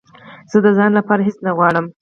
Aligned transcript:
زه 0.51 0.57
د 0.65 0.67
ځان 0.77 0.91
لپاره 0.99 1.21
هېڅ 1.27 1.37
نه 1.45 1.51
غواړم 1.57 1.85